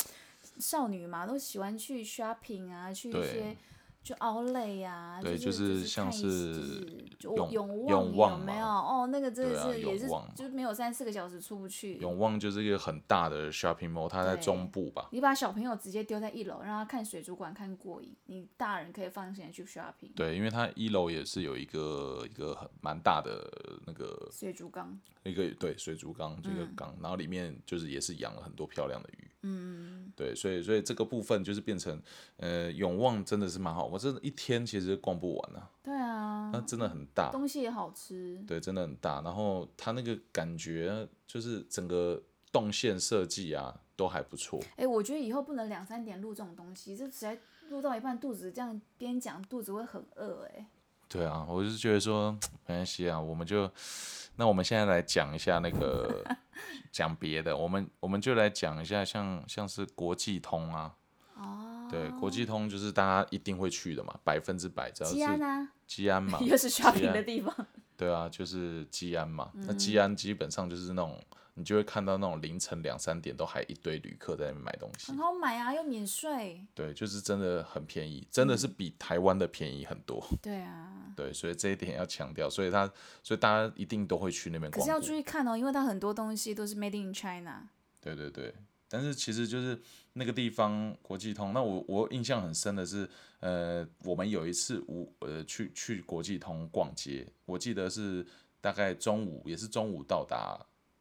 [0.59, 3.57] 少女嘛，都喜欢去 shopping 啊，去一些
[4.03, 8.65] 就 Outlet 呀、对就就是像是就永永永旺有没有？
[8.65, 11.97] 哦，那个真的是、也是就是没有三四个小时出不去。
[11.97, 15.07] 永旺就是一个很大的 shopping mall，它在中部吧？
[15.11, 20.11] 你把小朋友直接丢在一楼，让他看水族馆看过瘾，你大人可以放心的去 shopping。
[20.15, 23.47] 对，因为它一楼也是有一个一个很蛮大的
[23.85, 29.27] 那个水族缸，一个对水族缸这嗯个缸，然后里面就是也是养了很多漂亮的鱼。
[29.43, 32.01] 嗯，对，所以所以这个部分就是变成
[32.37, 38.43] 呃永旺真的是蛮好，我真的一天其实逛不完啊，对啊那，真的很大，东西也好吃。
[38.47, 39.21] 对，真的很大。
[39.21, 44.59] 然后它那个感觉就是整个动线设计啊都还不错。
[44.75, 50.67] 哎、我觉得以后不能两三点录这种东西，这实在录到一半肚子这样边讲，肚子会很饿哎、
[51.11, 52.31] 对啊，我就是觉得说
[52.65, 53.69] 没关系啊，我们就
[54.37, 56.23] 那我们现在来讲一下那个
[56.89, 60.95] 讲别的，我们我们就来讲一下像像是国际通啊，
[61.35, 67.53] 哦，对，国际通就是大家一定会去的嘛，百分之百，只要是吉安啊，基安嘛， 又是 shopping 的地方。
[68.01, 69.51] 对啊，就是基安嘛。
[69.53, 76.65] 嗯那基安基本上就是那种你就会看到那种凌晨两三点都还一堆旅客在那边买东西很，好买啊，又免税。
[76.73, 80.25] 对，就是真的很便宜，真的是嗯比台湾的便宜很多。
[80.41, 85.17] 对啊，对，所以这一点要强调，所以他所以大家一定都会去那边逛可是要注过。
[85.17, 87.67] 意看哦，因为它很多东西都是 made in China。
[87.99, 88.55] 对对对，
[88.91, 89.79] 但是其实就是
[90.11, 98.25] 那个地方国际通，那我我印象很深的是，呃，我们有一次午呃去去国际通逛街，我记得是
[98.59, 100.59] 大概中午，也是中午到达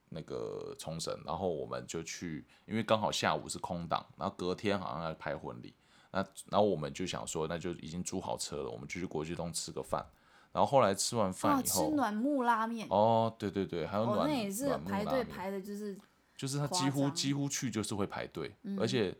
[0.09, 5.74] 那个冲绳，然后我们就去，因为刚好下午是空档，然后隔天好像要拍婚礼，
[6.12, 10.07] 那然后我们就想说，那就已经租好车了，我们就去国际通吃个饭，
[10.53, 15.98] 然后后来吃完哦，饭以后，吃暖木拉面，哦，对对对，还有暖哦，暖、那也是排队排的，就是
[16.40, 19.14] 就是他几乎几乎去就是会排队，而且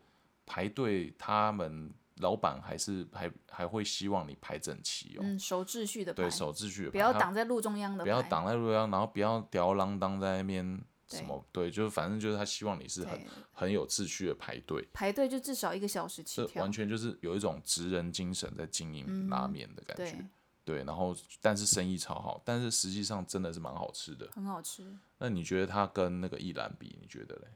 [0.47, 6.23] 排队他们老板还是还还会希望你排整齐哦，嗯守秩序的排。
[6.23, 10.65] 对，，守秩序的不要挡在路中央的不要挡在路中央，然后不要吊儿郎当在那边
[11.09, 13.21] 什么，对，就是反正就是他希望你是很，
[13.53, 16.55] 很有秩序的排队，排队就至少一个小时起跳。
[16.55, 16.73] 这完。
[16.73, 20.31] 全就是有一种职人精神在经营拉面的感觉，嗯
[20.65, 24.29] 对，然后但是生意超好，但是实际上真的是蛮好吃的。
[24.33, 24.97] 很好吃。
[25.19, 27.49] 那你觉得它跟那个一兰比，你觉得嘞？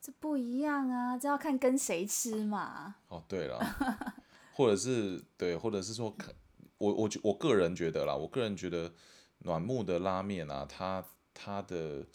[0.00, 2.96] 这不一样啊，这要看跟谁吃嘛。
[3.08, 3.58] 哦，对了，
[4.54, 6.34] 或者是对，或者是说，看
[6.78, 8.92] 我我觉我个人觉得啦，我个人觉得
[9.40, 11.04] 暖木的拉面啊，它
[11.34, 12.06] 它的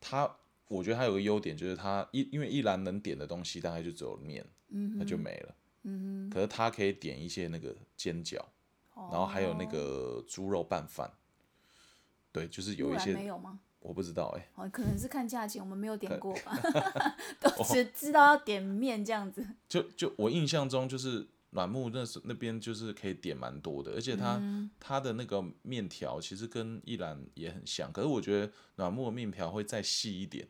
[0.00, 0.36] 它，
[0.68, 5.54] 我觉得它有个优点就是它一因为一兰能点的东西大概就只有面，嗯那就没了。
[5.82, 8.40] 嗯可是它可以点一些那个煎饺，
[8.96, 11.12] 然后还有那个猪肉拌饭，
[12.32, 13.60] 对，就是有一些没些有吗？
[13.80, 16.58] 我不知道哎、哦，可能是看价钱，我们没有点过吧，
[17.38, 19.46] 都只知道要点面这样子。
[19.68, 30.48] 就就我印象中就是软木那时那边就是可以点蛮多的，而且它、嗯它的那个面条其实跟一兰也很像，可是我觉得软木的面条会再细一点。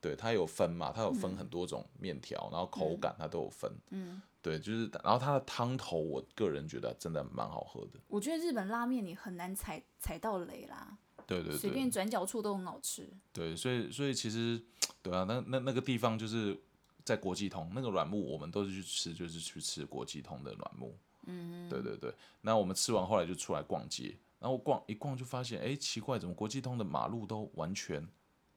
[0.00, 3.68] 对，它有分嘛，它有分很多种面条，然后口感它都有分。
[3.90, 8.00] 嗯，对，就是然后它的汤头，我个人觉得真的蛮好喝的。
[8.06, 13.08] 我觉得日本拉面你很难踩踩到雷啦，对对对随便转角处都很好吃。
[13.32, 14.62] 对，所以所以其实
[15.02, 16.56] 对啊，那那那个地方就是
[17.04, 20.96] 在国际通那个软木，我们都是去吃，就是去吃国际通的软木。
[21.26, 22.14] 嗯，对对对。
[22.40, 28.08] 那我们吃完后来就出来逛街，然后逛一逛就发现，哎，奇怪，怎么国际通的马路都完全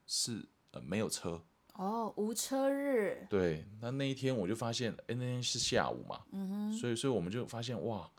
[0.06, 1.42] 是呃没有车？
[1.74, 8.10] 哦，无车日，对，那那一天我就发现，哎，那天是下午嘛，嗯所以所以我们就发现哇，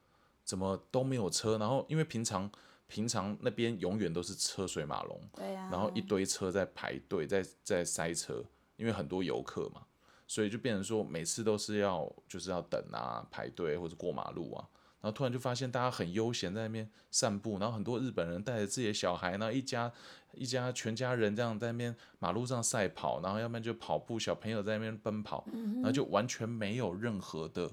[0.45, 1.59] 怎么都没有车？
[1.59, 2.51] 然后因为平常
[2.89, 8.45] 平常那边永远都是车水马龙，对啊，然后一堆车在排队，在在塞车，
[8.77, 9.83] 因为很多游客嘛，
[10.27, 14.69] 所以就变成说每次都是要就是要等啊，排队或者过马路啊，
[15.03, 19.93] 然后突然就发现大家很悠闲在那边散步，然后很多日本人带着自己的小孩，然后一家
[20.33, 27.71] 一家全家人这样在那边马路上赛跑，然后要不然就跑步，小朋友在那边奔跑，然后就完全没有任何的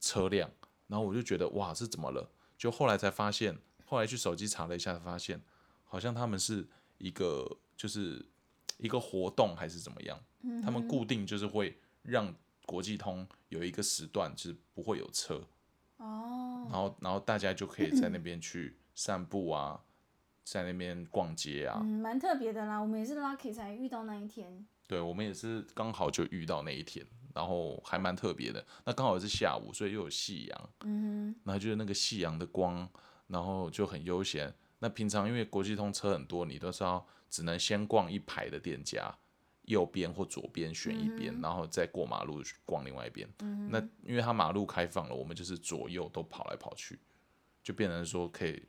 [0.00, 0.50] 车辆，
[0.88, 2.28] 然后我就觉得哇，是怎么了？
[2.58, 3.56] 就后来才发现，
[3.86, 5.40] 后来去手机查了一下，发现
[5.84, 6.66] 好像他们是
[6.98, 8.24] 一个就是
[8.78, 10.18] 一个活动还是怎么样，
[10.64, 12.34] 他们固定就是会让
[12.66, 15.42] 国际通有一个时段就是不会有车，
[15.98, 16.33] 哦，
[16.70, 19.80] 然后然后大家就可以在那 边去散步啊，
[20.44, 22.78] 在那边逛街啊，嗯，蛮特别的啦。
[22.78, 24.66] 我们也是 lucky 才遇到那一天。
[24.86, 27.04] 对我们也是刚好就遇到那一天，
[27.34, 28.64] 然后还蛮特别的。
[28.84, 32.86] 那刚好是下午，所以又有夕阳，嗯然后就是那个夕阳的光，
[33.28, 34.54] 然后就很悠闲。
[34.80, 39.16] 那平常因为国际通车很多，你都是要只能先逛一排的店家，
[39.64, 43.28] 右边或左边选一边，然后再过马路去逛另外一边。
[43.70, 46.98] 那因为它马路开放了，我们就是左右都跑来跑去，
[47.62, 48.62] 就变成说可以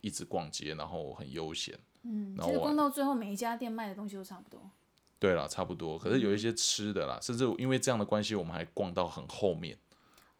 [0.00, 1.78] 一直逛街，然后很悠闲。
[2.02, 4.70] 嗯，然后其实逛到最后，每一家店卖的东西都差不多。
[5.18, 5.98] 对啦，差不多。
[5.98, 9.76] 可是有一些吃的啦，甚至因为这样的关系，我们还逛到很后面。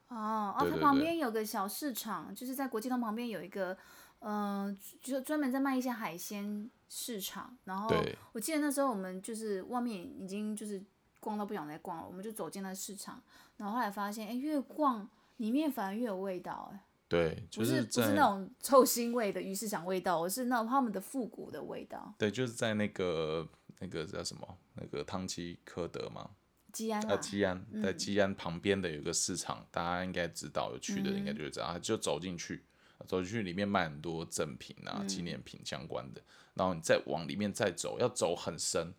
[0.09, 3.76] 哦，哦，它旁边有个小市场，就是在国际通旁边有一个，
[4.21, 7.57] 嗯、就专门在卖一些海鲜市场。
[7.64, 7.95] 然后
[8.33, 10.83] 我记得那时候我们就是外面已经就是
[11.21, 13.23] 逛到不想再逛了，我们就走进了市场，
[13.57, 15.09] 然后后来发现，哎，越逛
[15.39, 22.14] 里面反而越有味道，哎，对，就不是不是那种臭腥味的鱼市场味道，而是那种他们的复古的味道。
[22.19, 23.49] 对，就是在那个
[23.81, 32.64] 那个叫什么那个汤基科德嘛，呃，基安啊，基安在基安旁边的有个市场，大家应该知道，有去的应该就会知道，就走进去，
[33.07, 36.22] 走进去里面卖很多赠品啊、纪念品相关的，
[36.55, 38.94] 然后你再往里面再走，要走很深，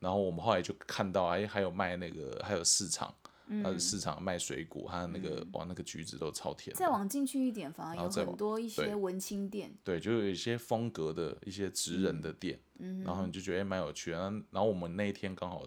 [0.00, 3.14] 然后我们后来就看到，哎，还有卖那个，还有市场，
[3.62, 9.72] 还有市场卖水果，它的那个哇，那个橘子都超甜，再往进去一点，反而有很多一些文青店。
[9.82, 12.58] 对，就有一些风格的一些职人的店，
[13.04, 14.18] 然后你就觉得诶蛮有趣的。
[14.50, 15.66] 然后我们那一天刚好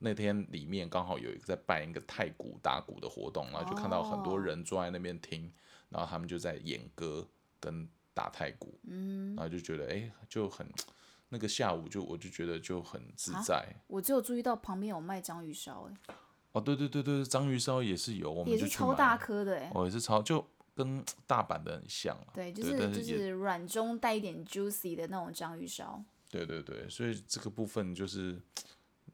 [0.00, 4.40] 那天里面刚好有一个在办一个太鼓打鼓的活动，然后就看到很多哦。
[4.40, 5.50] 人坐在那边听，
[5.92, 7.28] 然后他们就在演歌
[7.60, 8.78] 跟打太鼓，
[9.36, 10.66] 然后就觉得哎、诶就很
[11.28, 13.66] 那个下午就我就觉得就很自啊在。
[13.86, 16.14] 我只有注意到旁边有卖章鱼烧，哎，
[16.52, 19.70] 哦，对对对对，章鱼烧也是有，我们也是超大颗的，哎。
[19.74, 22.26] 哦，也是超就跟大阪的很像啊。
[22.34, 26.02] 对，就对是就是软中带一点 juicy 的那种章鱼烧。
[26.30, 28.40] 对对对，所以这个部分就是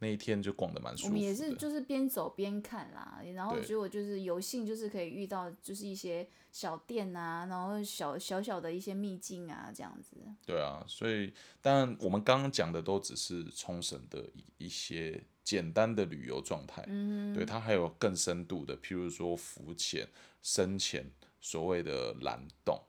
[0.01, 1.09] 那一天就逛的蛮舒服。
[1.09, 10.17] 我们也是就是边走边看啦，然后对结果就是有幸就是可以遇到就是一些小店啊，然后小小小的一些秘境啊这样子。
[10.47, 20.09] 对啊，所以当然我们刚刚讲的都只是冲绳的一一些简单的旅游状态，嗯对它还有更深度的，譬如说浮潜、
[20.43, 22.81] 深潜，所谓的蓝洞，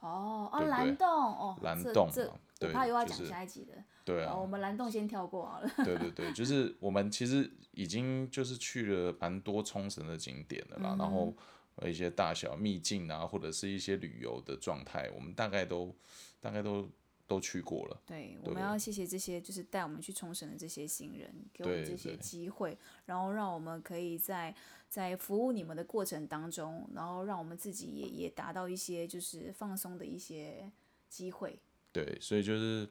[0.00, 2.10] 哦哦，蓝洞哦，蓝洞
[2.58, 3.72] 对我怕又要讲下一集的。
[4.08, 5.70] 对啊哦，我，们蓝洞先跳过好了。
[5.84, 11.34] 对对对，就是我们其实已经就是去了蛮多冲绳的景点了啦，然后
[11.74, 15.94] 呃一些大小秘境啊，或者是一些旅游的状态，我们大概都
[16.40, 16.88] 大概都
[17.26, 18.00] 都去过了。
[18.06, 24.54] 对，我们要谢谢这些就是带我们去冲绳的这些新人，给我们这些机会，然后让我们可以在
[24.88, 30.70] 在服务你们的过程当中，然后让我们自己也也达到一些就是放松的一些
[31.10, 31.58] 机会。
[31.92, 32.88] 对，所以就是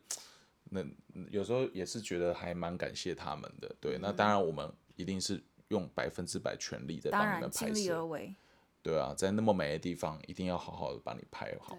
[0.70, 0.86] 那
[1.30, 3.76] 有时候也是觉得还蛮感谢他们的。
[3.80, 8.36] 对，那当然我们一定是用百分之百全力在帮你们拍然尽力而摄，为。
[8.82, 11.76] 对啊，在那么美的地方，一定要好好的帮你拍好。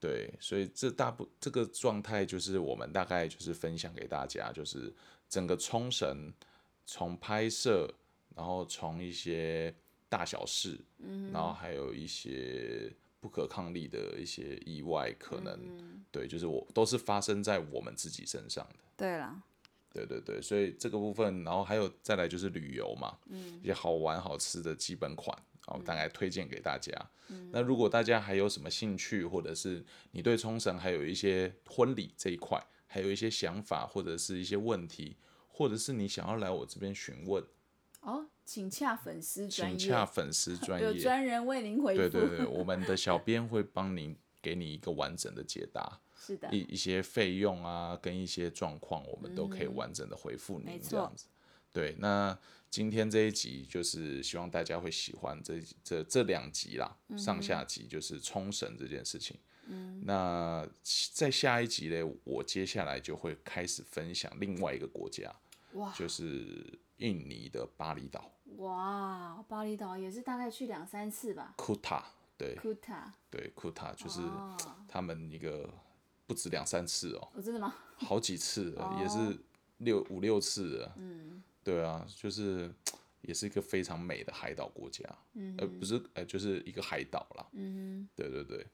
[0.00, 4.92] 对，对，所以这大部这个状态就是我们大概就是分享给大家，就是
[5.28, 6.32] 整个冲绳
[6.84, 7.88] 从拍摄，
[8.34, 9.72] 然后从一些
[10.08, 12.92] 大小事，嗯，然后还有一些
[13.24, 15.58] 不可抗力的一些意外，可能、
[16.10, 18.74] 对，就是我都是发生在我们自己身上的。
[18.98, 19.42] 对了，
[19.90, 25.34] 对对对，所以这个部分，然后还有再来就是旅游嘛，嗯，一些好玩好吃的基本款，
[25.66, 26.92] 然后大概推荐给大家。
[27.50, 35.16] 那如果大家还有什么兴趣，或者是你对冲绳还有一些婚礼这一块，还有一些想法或者是一些问题，
[35.48, 37.42] 或者是你想要来我这边询问，
[38.02, 42.00] 哦，请洽粉丝专业请，洽粉丝专有业，专人为您回复。
[42.00, 46.00] 对对对， 我们的小编会帮您给你一个完整的解答。
[46.16, 51.26] 是的一，一些费用啊，跟一些状况，我们都可以完整的回复您嗯这样子。
[51.72, 52.38] 对，那
[52.70, 59.36] 今天这一集就是希望大家会喜欢这这这两集啦，嗯上下集就是冲绳这件事情。
[59.66, 60.66] 嗯，那
[61.12, 65.34] 在下一集呢，我接下来就会开始分享另外一个国家，
[65.74, 71.54] 哇就是印尼的巴厘岛哇，巴厘岛也是大概去两三次吧。
[71.56, 72.04] 库塔。
[72.36, 74.56] 对库塔，对，库塔就是哦，
[74.88, 75.72] 他们一个
[76.26, 77.72] 不止两三次哦，我真的吗？
[77.96, 79.38] 好几次了，也哦是
[79.78, 80.92] 六五六次了。
[80.96, 82.74] 嗯，对啊，就是
[83.20, 85.04] 也是一个非常美的海岛国家。
[85.34, 87.46] 嗯，呃，不是，呃，就是一个海岛啦。
[87.52, 88.66] 嗯，对对对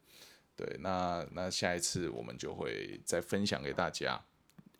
[0.56, 4.18] 对，那那下一次我们就会再分享给大家。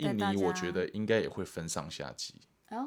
[0.00, 2.34] 印尼我家觉得应该也会分上下集。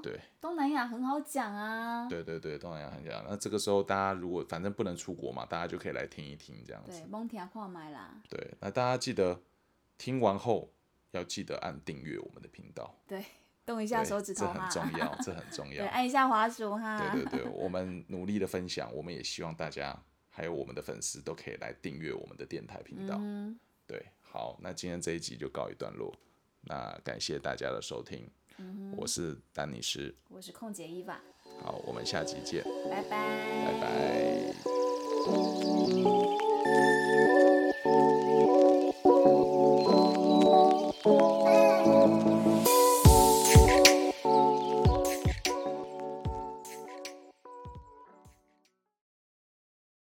[0.02, 2.08] 对东南亚很好讲啊。
[2.08, 3.22] 对对对，东南亚很讲。
[3.28, 7.08] 那这个时候大家如果反正不能出国嘛，大家就可以来听一听这样子对，。
[7.10, 8.22] 蒙提亚矿买啦。
[8.30, 9.42] 对，那大家记得
[9.98, 10.72] 听完后
[11.12, 12.96] 要记得按订阅我们的频道。
[13.06, 13.26] 对，
[13.66, 14.54] 动一下手指头这。
[14.54, 15.88] 很重要，这很重 对，要。
[15.88, 16.98] 按一下滑鼠哈。
[16.98, 23.18] 对对对，我们努力的分享，我们也希望大家还有我们的粉丝都可以来订阅我们的电台频道。
[23.20, 26.16] 嗯，对，好，那今天这一集就告一段落，
[26.66, 31.20] 那感谢大家的收听，嗯我是丹尼斯，我是空姐伊娃，
[31.62, 33.10] 好，我们下集见，拜拜。
[33.66, 34.54] 拜拜。